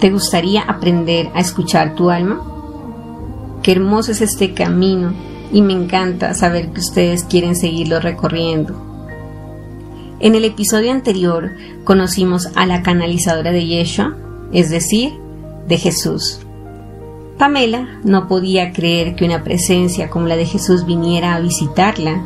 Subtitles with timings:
[0.00, 2.42] ¿Te gustaría aprender a escuchar tu alma?
[3.62, 5.14] Qué hermoso es este camino
[5.50, 8.74] y me encanta saber que ustedes quieren seguirlo recorriendo.
[10.20, 11.52] En el episodio anterior
[11.84, 14.14] conocimos a la canalizadora de Yeshua,
[14.52, 15.14] es decir,
[15.66, 16.40] de Jesús.
[17.38, 22.22] Pamela no podía creer que una presencia como la de Jesús viniera a visitarla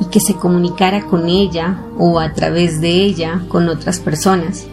[0.00, 4.68] y que se comunicara con ella o a través de ella con otras personas.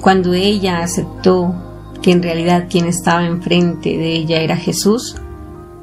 [0.00, 1.54] Cuando ella aceptó
[2.02, 5.16] que en realidad quien estaba enfrente de ella era Jesús,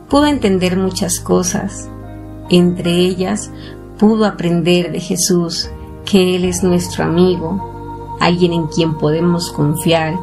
[0.09, 1.89] pudo entender muchas cosas.
[2.49, 3.51] Entre ellas,
[3.99, 5.69] pudo aprender de Jesús
[6.05, 10.15] que Él es nuestro amigo, alguien en quien podemos confiar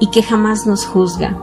[0.00, 1.36] y que jamás nos juzga,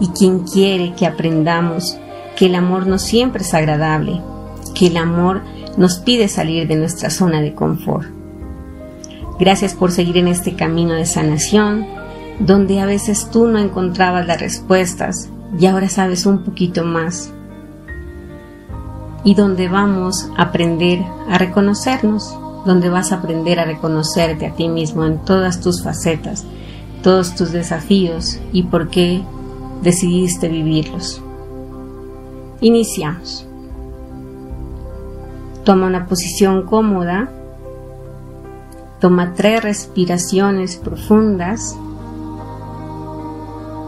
[0.00, 1.96] y quien quiere que aprendamos
[2.36, 4.20] que el amor no siempre es agradable,
[4.74, 5.42] que el amor
[5.76, 8.13] nos pide salir de nuestra zona de confort.
[9.38, 11.86] Gracias por seguir en este camino de sanación,
[12.38, 17.32] donde a veces tú no encontrabas las respuestas y ahora sabes un poquito más.
[19.24, 24.68] Y donde vamos a aprender a reconocernos, donde vas a aprender a reconocerte a ti
[24.68, 26.44] mismo en todas tus facetas,
[27.02, 29.22] todos tus desafíos y por qué
[29.82, 31.22] decidiste vivirlos.
[32.60, 33.46] Iniciamos.
[35.64, 37.30] Toma una posición cómoda.
[39.04, 41.76] Toma tres respiraciones profundas.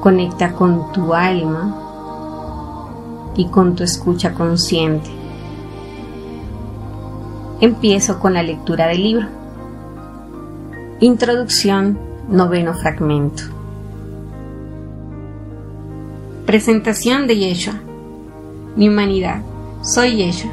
[0.03, 1.75] Conecta con tu alma
[3.35, 5.09] y con tu escucha consciente.
[7.63, 9.27] Empiezo con la lectura del libro.
[11.01, 13.45] Introducción, noveno fragmento.
[16.45, 17.81] Presentación de Yeshua.
[18.77, 19.41] Mi humanidad.
[19.81, 20.53] Soy Yeshua.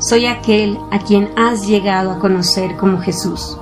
[0.00, 3.58] Soy aquel a quien has llegado a conocer como Jesús.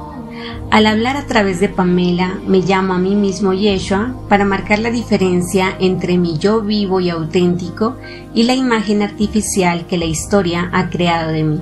[0.70, 4.92] Al hablar a través de Pamela, me llamo a mí mismo Yeshua para marcar la
[4.92, 7.96] diferencia entre mi yo vivo y auténtico
[8.34, 11.60] y la imagen artificial que la historia ha creado de mí.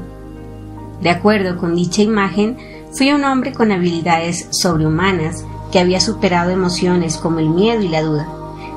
[1.01, 2.59] De acuerdo con dicha imagen,
[2.93, 5.43] fui un hombre con habilidades sobrehumanas
[5.73, 8.29] que había superado emociones como el miedo y la duda.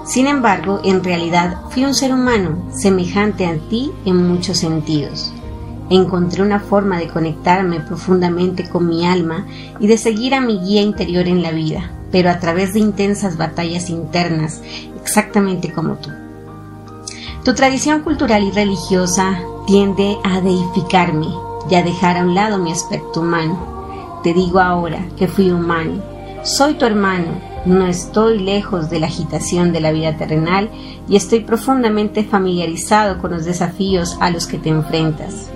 [0.05, 5.33] Sin embargo, en realidad fui un ser humano, semejante a ti en muchos sentidos.
[5.91, 9.45] Encontré una forma de conectarme profundamente con mi alma
[9.77, 13.35] y de seguir a mi guía interior en la vida, pero a través de intensas
[13.35, 14.61] batallas internas,
[15.01, 16.09] exactamente como tú.
[17.43, 19.37] Tu tradición cultural y religiosa
[19.67, 21.27] tiende a deificarme
[21.69, 24.21] y a dejar a un lado mi aspecto humano.
[24.23, 26.01] Te digo ahora que fui humano.
[26.45, 27.33] Soy tu hermano,
[27.65, 30.69] no estoy lejos de la agitación de la vida terrenal
[31.09, 35.51] y estoy profundamente familiarizado con los desafíos a los que te enfrentas.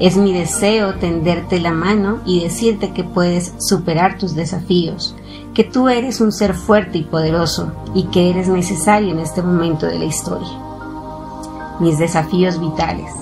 [0.00, 5.14] Es mi deseo tenderte la mano y decirte que puedes superar tus desafíos,
[5.52, 9.84] que tú eres un ser fuerte y poderoso y que eres necesario en este momento
[9.84, 10.48] de la historia.
[11.80, 13.12] Mis desafíos vitales.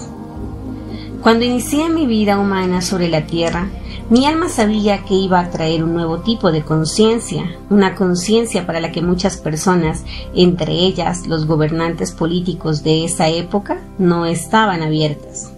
[1.21, 3.69] Cuando inicié mi vida humana sobre la Tierra,
[4.09, 8.79] mi alma sabía que iba a traer un nuevo tipo de conciencia, una conciencia para
[8.79, 15.58] la que muchas personas, entre ellas los gobernantes políticos de esa época, no estaban abiertas.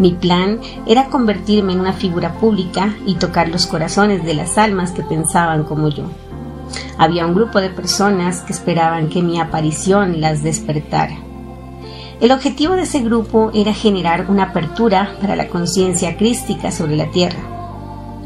[0.00, 4.90] Mi plan era convertirme en una figura pública y tocar los corazones de las almas
[4.90, 6.04] que pensaban como yo.
[6.98, 11.16] Había un grupo de personas que esperaban que mi aparición las despertara.
[12.20, 17.06] El objetivo de ese grupo era generar una apertura para la conciencia crística sobre la
[17.12, 17.38] Tierra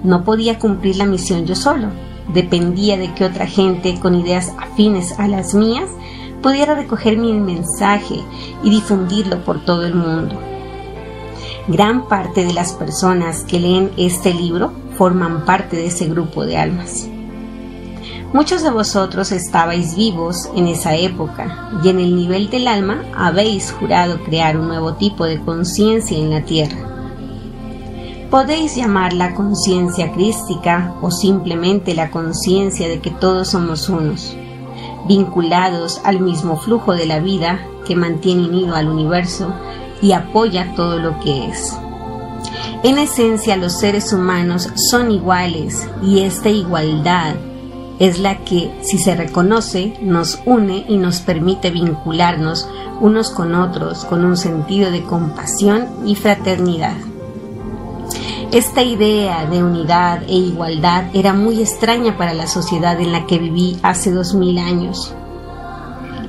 [0.04, 1.88] no podía cumplir la misión yo solo.
[2.32, 5.88] Dependía de que otra gente con ideas afines a las mías
[6.42, 8.20] pudiera recoger mi mensaje
[8.62, 10.38] y difundirlo por todo el mundo.
[11.68, 16.56] Gran parte de las personas que leen este libro forman parte de ese grupo de
[16.56, 17.08] almas.
[18.32, 23.72] Muchos de vosotros estabais vivos en esa época y en el nivel del alma habéis
[23.72, 26.94] jurado crear un nuevo tipo de conciencia en la tierra
[28.34, 34.36] Podéis llamarla conciencia crística o simplemente la conciencia de que todos somos unos,
[35.06, 39.54] vinculados al mismo flujo de la vida que mantiene unido al universo
[40.04, 41.74] y apoya todo lo que es.
[42.82, 47.34] En esencia los seres humanos son iguales y esta igualdad
[47.98, 52.68] es la que, si se reconoce, nos une y nos permite vincularnos
[53.00, 56.96] unos con otros con un sentido de compasión y fraternidad.
[58.52, 63.38] Esta idea de unidad e igualdad era muy extraña para la sociedad en la que
[63.38, 65.14] viví hace dos mil años.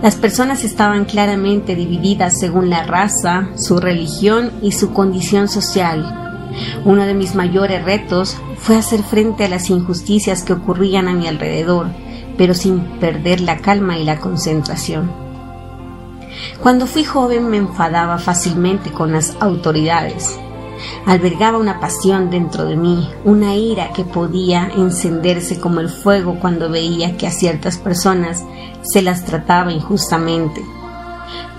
[0.05, 6.45] Las personas estaban claramente divididas según la raza, su religión y su condición social.
[6.85, 11.27] Uno de mis mayores retos fue hacer frente a las injusticias que ocurrían a mi
[11.27, 11.87] alrededor,
[12.37, 15.11] pero sin perder la calma y la concentración.
[16.61, 20.37] Cuando fui joven me enfadaba fácilmente con las autoridades.
[21.05, 26.69] Albergaba una pasión dentro de mí, una ira que podía encenderse como el fuego cuando
[26.69, 28.43] veía que a ciertas personas
[28.81, 30.61] se las trataba injustamente.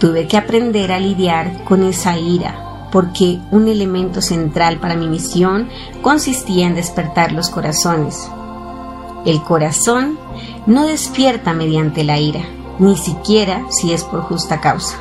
[0.00, 5.69] Tuve que aprender a lidiar con esa ira, porque un elemento central para mi misión
[6.02, 8.28] consistía en despertar los corazones.
[9.25, 10.19] El corazón
[10.67, 12.43] no despierta mediante la ira,
[12.78, 14.99] ni siquiera si es por justa causa.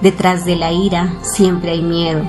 [0.00, 2.22] Detrás de la ira siempre hay miedo,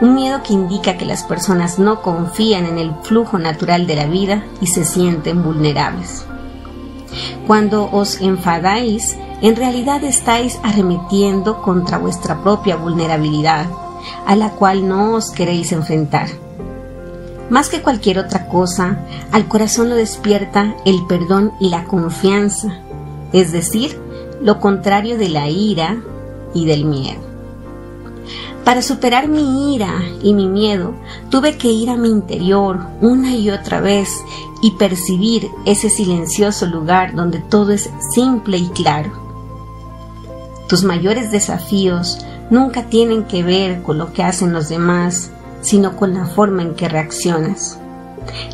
[0.00, 4.06] un miedo que indica que las personas no confían en el flujo natural de la
[4.06, 6.24] vida y se sienten vulnerables.
[7.46, 13.66] Cuando os enfadáis, en realidad estáis arremetiendo contra vuestra propia vulnerabilidad,
[14.26, 16.28] a la cual no os queréis enfrentar.
[17.50, 18.98] Más que cualquier otra cosa,
[19.32, 22.68] al corazón lo despierta el perdón y la confianza,
[23.32, 23.98] es decir,
[24.42, 25.96] lo contrario de la ira
[26.54, 27.27] y del miedo.
[28.68, 30.92] Para superar mi ira y mi miedo,
[31.30, 34.10] tuve que ir a mi interior una y otra vez
[34.60, 39.10] y percibir ese silencioso lugar donde todo es simple y claro.
[40.68, 42.18] Tus mayores desafíos
[42.50, 45.30] nunca tienen que ver con lo que hacen los demás,
[45.62, 47.78] sino con la forma en que reaccionas.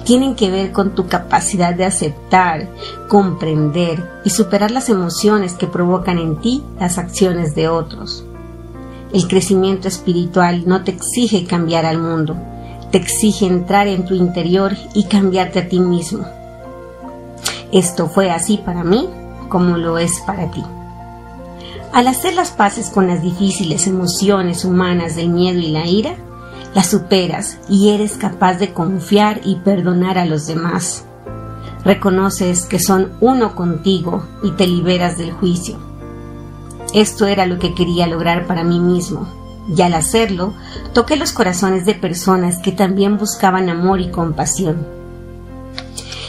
[0.04, 2.68] Tienen que ver con tu capacidad de aceptar,
[3.08, 8.24] comprender y superar las emociones que provocan en ti las acciones de otros.
[9.14, 12.36] El crecimiento espiritual no te exige cambiar al mundo,
[12.90, 16.26] te exige entrar en tu interior y cambiarte a ti mismo.
[17.70, 19.08] Esto fue así para mí
[19.48, 20.64] como lo es para ti.
[21.92, 26.16] Al hacer las paces con las difíciles emociones humanas del miedo y la ira,
[26.74, 31.04] las superas y eres capaz de confiar y perdonar a los demás.
[31.84, 35.93] Reconoces que son uno contigo y te liberas del juicio
[36.94, 39.26] esto era lo que quería lograr para mí mismo,
[39.74, 40.54] y al hacerlo,
[40.92, 44.86] toqué los corazones de personas que también buscaban amor y compasión.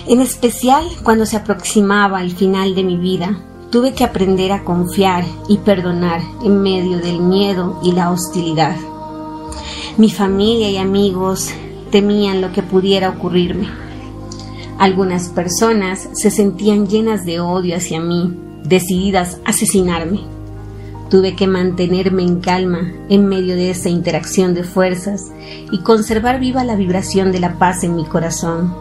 [0.07, 3.39] En especial cuando se aproximaba el final de mi vida,
[3.71, 8.75] tuve que aprender a confiar y perdonar en medio del miedo y la hostilidad.
[9.97, 11.49] Mi familia y amigos
[11.91, 13.67] temían lo que pudiera ocurrirme.
[14.77, 18.33] Algunas personas se sentían llenas de odio hacia mí,
[18.63, 20.34] decididas a asesinarme.
[21.09, 25.31] Tuve que mantenerme en calma en medio de esa interacción de fuerzas
[25.71, 28.73] y conservar viva la vibración de la paz en mi corazón.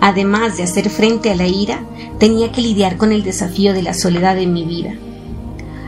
[0.00, 1.80] Además de hacer frente a la ira,
[2.18, 4.94] tenía que lidiar con el desafío de la soledad en mi vida.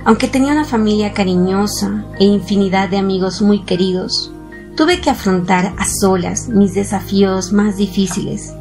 [0.05, 4.33] Aunque tenía una familia cariñosa e infinidad de amigos muy queridos,
[4.75, 8.55] tuve que afrontar a solas mis desafíos más difíciles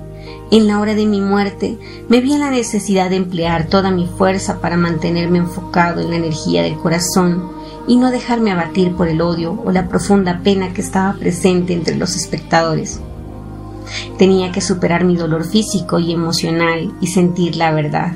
[0.49, 1.77] en la hora de mi muerte
[2.07, 6.15] me vi en la necesidad de emplear toda mi fuerza para mantenerme enfocado en la
[6.15, 7.51] energía del corazón
[7.85, 11.95] y no dejarme abatir por el odio o la profunda pena que estaba presente entre
[11.95, 13.01] los espectadores.
[14.17, 18.13] Tenía que superar mi dolor físico y emocional y sentir la verdad,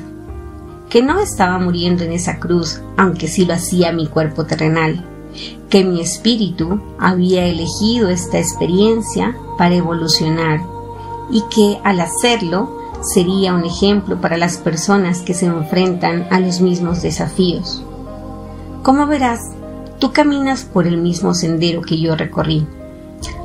[0.90, 5.06] que no estaba muriendo en esa cruz, aunque sí lo hacía mi cuerpo terrenal,
[5.70, 10.62] que mi espíritu había elegido esta experiencia para evolucionar
[11.32, 16.62] y que al hacerlo sería un ejemplo para las personas que se enfrentan a los
[16.62, 17.84] mismos desafíos.
[18.84, 19.40] Como verás,
[20.00, 22.66] tú caminas por el mismo sendero que yo recorrí.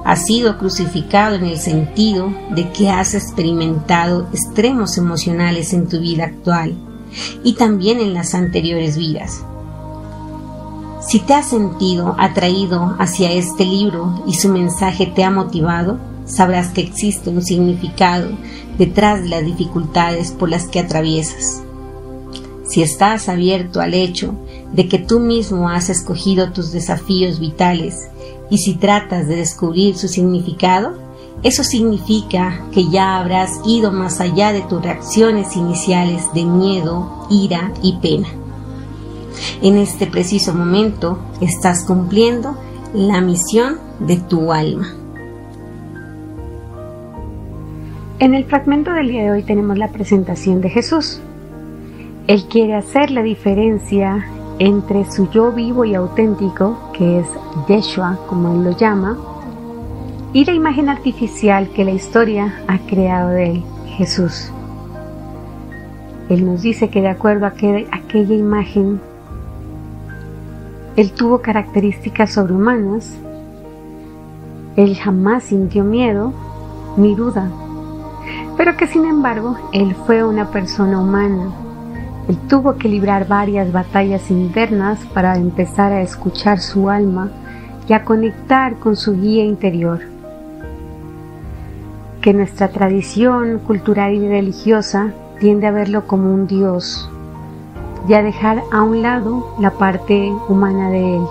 [0.05, 6.25] Has sido crucificado en el sentido de que has experimentado extremos emocionales en tu vida
[6.25, 6.75] actual
[7.43, 9.45] y también en las anteriores vidas.
[11.07, 16.69] Si te has sentido atraído hacia este libro y su mensaje te ha motivado, sabrás
[16.69, 18.29] que existe un significado
[18.79, 21.63] detrás de las dificultades por las que atraviesas.
[22.69, 24.35] Si estás abierto al hecho
[24.73, 28.09] de que tú mismo has escogido tus desafíos vitales
[28.51, 30.95] y si tratas de descubrir su significado,
[31.43, 37.73] eso significa que ya habrás ido más allá de tus reacciones iniciales de miedo, ira
[37.83, 38.29] y pena.
[39.63, 42.57] En este preciso momento estás cumpliendo
[42.95, 45.06] la misión de tu alma.
[48.19, 51.21] En el fragmento del día de hoy tenemos la presentación de Jesús.
[52.29, 54.25] Él quiere hacer la diferencia
[54.59, 57.27] entre su yo vivo y auténtico, que es
[57.69, 59.19] Yeshua, como él lo llama,
[60.33, 63.63] y la imagen artificial que la historia ha creado de él,
[63.99, 64.51] Jesús.
[66.31, 68.99] Él nos dice que de acuerdo a aquella imagen,
[70.97, 73.15] él tuvo características sobrehumanas,
[74.77, 76.33] él jamás sintió miedo
[76.97, 77.51] ni duda
[78.57, 81.51] pero que sin embargo él fue una persona humana.
[82.29, 87.31] Él tuvo que librar varias batallas internas para empezar a escuchar su alma
[87.89, 90.01] y a conectar con su guía interior.
[92.21, 97.09] Que nuestra tradición cultural y religiosa tiende a verlo como un Dios
[98.09, 101.23] y a dejar a un lado la parte humana de Él.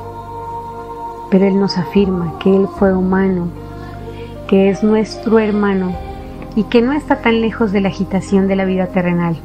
[1.29, 3.48] Pero Él nos afirma que Él fue humano,
[4.48, 5.94] que es nuestro hermano
[6.55, 9.35] y que no está tan lejos de la agitación de la vida terrenal,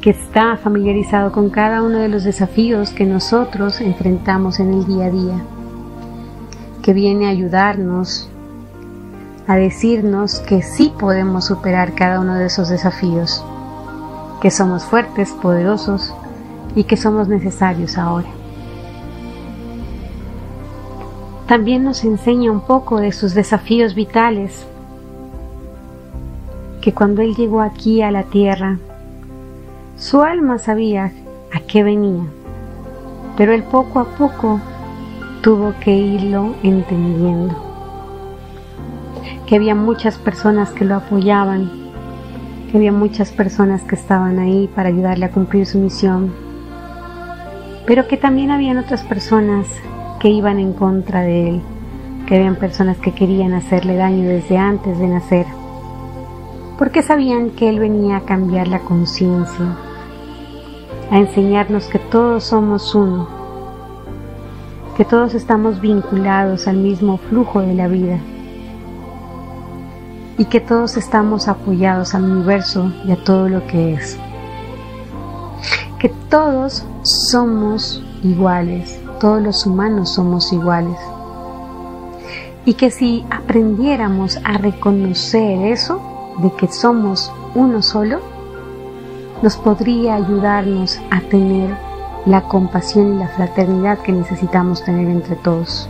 [0.00, 5.06] que está familiarizado con cada uno de los desafíos que nosotros enfrentamos en el día
[5.06, 5.44] a día,
[6.82, 8.28] que viene a ayudarnos,
[9.46, 13.44] a decirnos que sí podemos superar cada uno de esos desafíos,
[14.42, 16.12] que somos fuertes, poderosos
[16.74, 18.28] y que somos necesarios ahora.
[21.46, 24.66] También nos enseña un poco de sus desafíos vitales
[26.84, 28.76] que cuando él llegó aquí a la tierra,
[29.96, 31.12] su alma sabía
[31.50, 32.24] a qué venía,
[33.38, 34.60] pero él poco a poco
[35.40, 37.54] tuvo que irlo entendiendo.
[39.46, 41.70] Que había muchas personas que lo apoyaban,
[42.70, 46.34] que había muchas personas que estaban ahí para ayudarle a cumplir su misión,
[47.86, 49.66] pero que también habían otras personas
[50.20, 51.62] que iban en contra de él,
[52.26, 55.63] que habían personas que querían hacerle daño desde antes de nacer
[56.78, 59.76] porque sabían que Él venía a cambiar la conciencia,
[61.10, 63.28] a enseñarnos que todos somos uno,
[64.96, 68.18] que todos estamos vinculados al mismo flujo de la vida
[70.36, 74.18] y que todos estamos apoyados al universo y a todo lo que es.
[75.98, 80.98] Que todos somos iguales, todos los humanos somos iguales.
[82.64, 88.20] Y que si aprendiéramos a reconocer eso, de que somos uno solo,
[89.42, 91.70] nos podría ayudarnos a tener
[92.26, 95.88] la compasión y la fraternidad que necesitamos tener entre todos.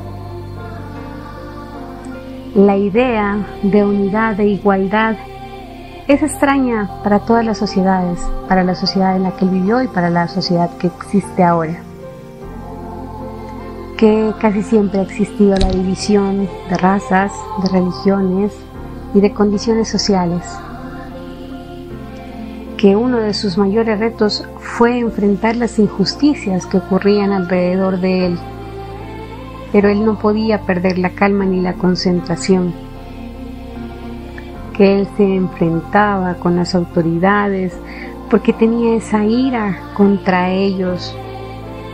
[2.55, 5.17] La idea de unidad e igualdad
[6.07, 9.89] es extraña para todas las sociedades, para la sociedad en la que él vivió y
[9.89, 11.81] para la sociedad que existe ahora.
[13.97, 17.33] Que casi siempre ha existido la división de razas,
[17.63, 18.53] de religiones,
[19.15, 20.43] y de condiciones sociales,
[22.77, 28.39] que uno de sus mayores retos fue enfrentar las injusticias que ocurrían alrededor de él,
[29.73, 32.75] pero él no podía perder la calma ni la concentración,
[34.77, 37.73] que él se enfrentaba con las autoridades
[38.29, 41.17] porque tenía esa ira contra ellos,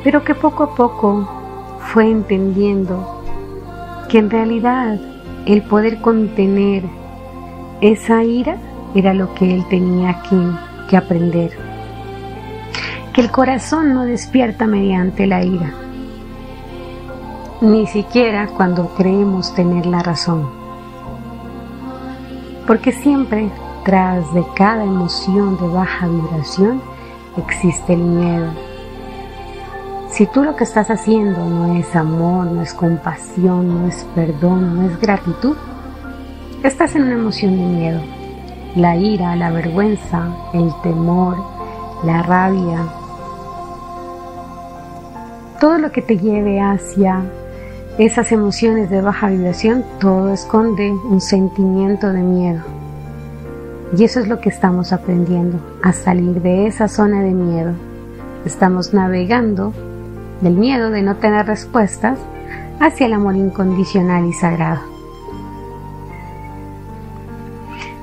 [0.02, 1.28] pero que poco a poco
[1.92, 3.22] fue entendiendo
[4.08, 4.98] que en realidad
[5.46, 6.84] el poder contener
[7.80, 8.56] esa ira
[8.94, 11.52] era lo que él tenía que, aprender.
[13.12, 15.72] Que el corazón no despierta mediante la ira,
[17.60, 20.50] ni siquiera cuando creemos tener la razón.
[22.66, 23.50] Porque siempre
[23.84, 26.82] tras de cada emoción de baja vibración
[27.36, 28.50] existe el miedo.
[30.10, 34.76] Si tú lo que estás haciendo no es amor, no es compasión, no es perdón,
[34.76, 35.56] no es gratitud,
[36.62, 38.00] Estás en una emoción de miedo,
[38.76, 41.38] la ira, la vergüenza, el temor,
[42.04, 42.86] la rabia,
[45.58, 47.22] todo lo que te lleve hacia
[47.96, 52.60] esas emociones de baja vibración, todo esconde un sentimiento de miedo.
[53.96, 57.72] Y eso es lo que estamos aprendiendo, a salir de esa zona de miedo.
[58.44, 59.72] Estamos navegando
[60.42, 62.18] del miedo de no tener respuestas
[62.80, 64.89] hacia el amor incondicional y sagrado.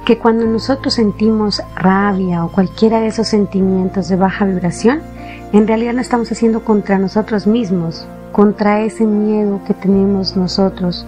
[0.07, 5.01] Que cuando nosotros sentimos rabia o cualquiera de esos sentimientos de baja vibración,
[5.51, 11.05] en realidad no estamos haciendo contra nosotros mismos, contra ese miedo que tenemos nosotros.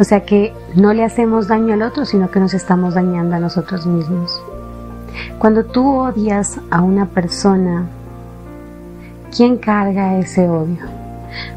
[0.00, 3.38] O sea que no le hacemos daño al otro, sino que nos estamos dañando a
[3.38, 4.42] nosotros mismos.
[5.38, 7.86] Cuando tú odias a una persona,
[9.30, 10.82] ¿quién carga ese odio?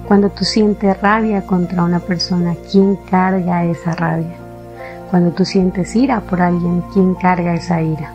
[0.07, 4.46] Cuando tú sientes rabia contra una persona, ¿quién carga esa rabia?
[5.09, 8.11] Cuando tú sientes ira por alguien, ¿quién carga esa ira?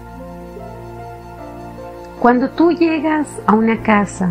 [2.20, 4.28] Cuando tú llegas a una casa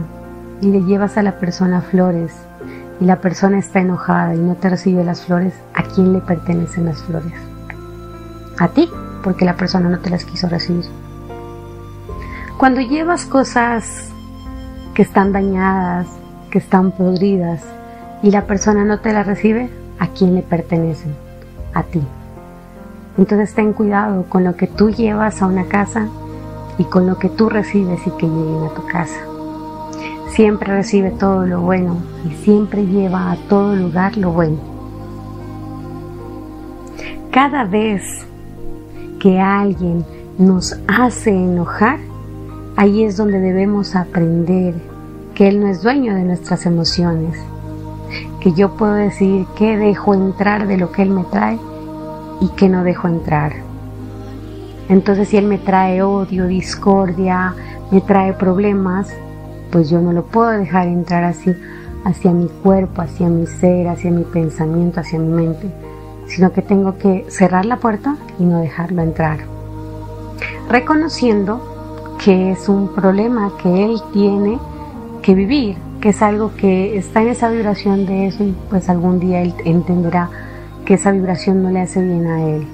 [0.62, 2.32] y le llevas a la persona flores
[3.00, 6.86] y la persona está enojada y no te recibe las flores, ¿a quién le pertenecen
[6.86, 7.34] las flores?
[8.60, 8.88] A ti,
[9.24, 10.86] porque la persona no te las quiso recibir.
[12.60, 14.12] Cuando llevas cosas
[14.94, 16.06] que están dañadas,
[16.52, 17.64] que están podridas
[18.22, 21.16] y la persona no te las recibe, ¿a quién le pertenecen?
[21.74, 22.04] A ti
[23.18, 26.08] Entonces ten cuidado con lo que tú llevas a una casa
[26.78, 29.20] y con lo que tú recibes y que lleguen a tu casa.
[30.30, 34.58] Siempre recibe todo lo bueno y siempre lleva a todo lugar lo bueno.
[37.32, 38.26] Cada vez
[39.20, 40.06] que alguien
[40.38, 42.00] nos hace enojar,
[42.78, 44.74] ahí es donde debemos aprender
[45.36, 47.38] que Él no es dueño de nuestras emociones,
[48.40, 51.60] que yo puedo decir que dejo entrar de lo que Él me trae
[52.42, 53.54] y que no dejo entrar.
[54.90, 57.54] Entonces si Él me trae odio, discordia,
[57.92, 59.10] me trae problemas,
[59.72, 61.56] pues yo no lo puedo dejar entrar así
[62.04, 65.72] hacia mi cuerpo, hacia mi ser, hacia mi pensamiento, hacia mi mente,
[66.28, 69.40] sino que tengo que cerrar la puerta y no dejarlo entrar.
[70.68, 74.60] Reconociendo que es un problema que Él tiene
[75.22, 79.20] que vivir, que es algo que está en esa vibración de eso y pues algún
[79.20, 80.30] día Él entenderá
[80.92, 82.68] que esa vibración no le hace bien a Él.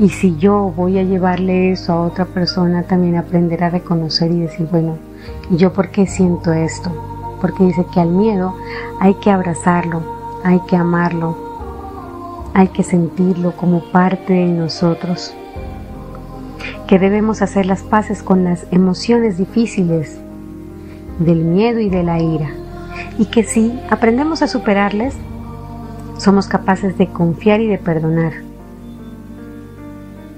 [0.00, 4.40] Y si yo voy a llevarle eso a otra persona, también aprender a reconocer y
[4.40, 4.96] decir, bueno,
[5.48, 6.90] ¿y yo por qué siento esto?
[7.40, 8.56] Porque dice que al miedo
[8.98, 10.02] hay que abrazarlo,
[10.42, 11.36] hay que amarlo,
[12.52, 15.34] hay que sentirlo como parte de nosotros.
[16.88, 20.18] Que debemos hacer las paces con las emociones difíciles
[21.20, 22.50] del miedo y de la ira.
[23.18, 25.14] Y que si aprendemos a superarles,
[26.26, 28.32] somos capaces de confiar y de perdonar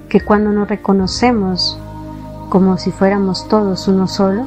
[0.07, 1.79] que cuando nos reconocemos
[2.49, 4.45] como si fuéramos todos uno solo,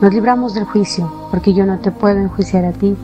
[0.00, 2.96] nos libramos del juicio, porque yo no te puedo enjuiciar a ti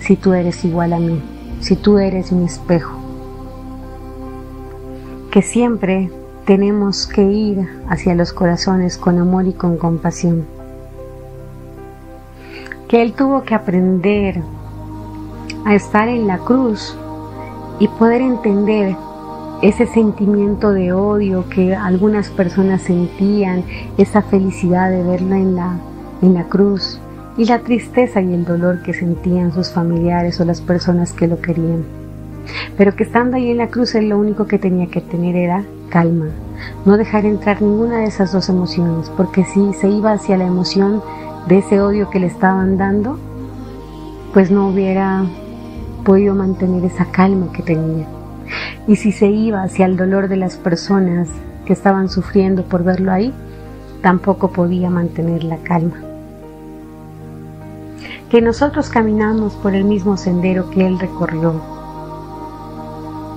[0.00, 1.22] si tú eres igual a mí,
[1.60, 2.92] si tú eres mi espejo.
[5.30, 6.10] Que siempre
[6.44, 10.44] tenemos que ir hacia los corazones con amor y con compasión.
[12.86, 14.42] Que Él tuvo que aprender
[15.64, 16.96] a estar en la cruz
[17.78, 18.96] y poder entender
[19.62, 23.64] ese sentimiento de odio que algunas personas sentían,
[23.96, 25.78] esa felicidad de verla en la,
[26.20, 27.00] en la cruz
[27.36, 31.40] y la tristeza y el dolor que sentían sus familiares o las personas que lo
[31.40, 31.84] querían.
[32.76, 35.64] Pero que estando ahí en la cruz él lo único que tenía que tener era
[35.90, 36.26] calma,
[36.84, 41.02] no dejar entrar ninguna de esas dos emociones, porque si se iba hacia la emoción
[41.46, 43.18] de ese odio que le estaban dando,
[44.32, 45.24] pues no hubiera
[46.02, 48.06] podido mantener esa calma que tenía
[48.86, 51.28] y si se iba hacia el dolor de las personas
[51.64, 53.32] que estaban sufriendo por verlo ahí,
[54.02, 55.96] tampoco podía mantener la calma.
[58.30, 61.60] Que nosotros caminamos por el mismo sendero que Él recorrió,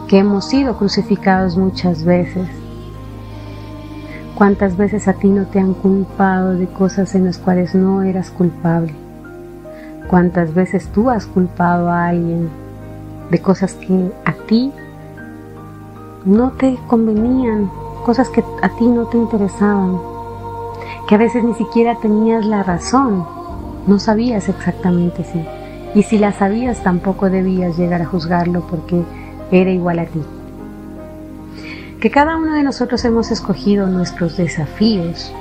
[0.08, 2.48] que hemos sido crucificados muchas veces.
[4.36, 8.32] ¿Cuántas veces a ti no te han culpado de cosas en las cuales no eras
[8.32, 9.05] culpable?
[10.10, 12.50] ¿Cuántas veces tú has culpado a alguien
[13.32, 14.72] de cosas que a ti
[16.26, 17.70] no te convenían,
[18.06, 19.98] cosas que a ti no te interesaban,
[21.08, 23.26] que a veces ni siquiera tenías la razón,
[23.88, 25.46] no sabías exactamente si,
[26.00, 29.04] y si la sabías tampoco debías llegar a juzgarlo porque
[29.52, 30.22] era igual a ti.
[32.00, 35.34] Que cada uno de nosotros hemos escogido nuestros desafíos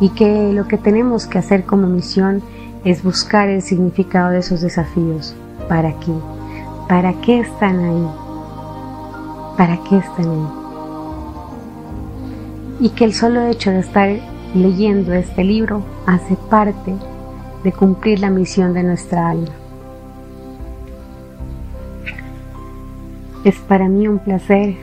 [0.00, 2.42] y que lo que tenemos que hacer como misión
[2.90, 5.34] es buscar el significado de esos desafíos.
[5.68, 6.12] ¿Para qué?
[6.88, 8.08] ¿Para qué están ahí?
[9.58, 10.46] ¿Para qué están ahí?
[12.80, 14.08] Y que el solo hecho de estar
[14.54, 16.94] leyendo este libro hace parte
[17.62, 19.52] de cumplir la misión de nuestra alma.
[23.44, 24.76] Es para mí un placer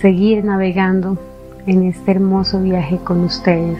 [0.00, 1.18] seguir navegando
[1.66, 3.78] en este hermoso viaje con ustedes.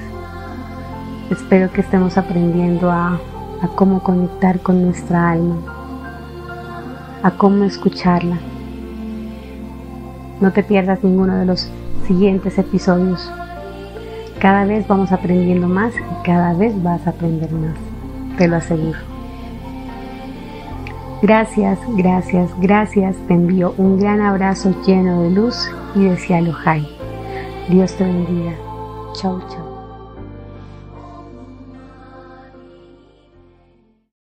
[1.30, 3.18] Espero que estemos aprendiendo a,
[3.62, 5.56] a cómo conectar con nuestra alma,
[7.22, 8.38] a cómo escucharla
[10.42, 11.70] no te pierdas ninguno de los
[12.04, 13.30] siguientes episodios.
[14.40, 17.76] Cada vez vamos aprendiendo más y cada vez vas a aprender más,
[18.36, 18.98] te lo aseguro.
[21.22, 23.14] Gracias, gracias, gracias.
[23.28, 26.56] Te envío un gran abrazo lleno de luz y de cielo.
[27.68, 28.54] Dios te bendiga.
[29.14, 29.71] Chau, chau.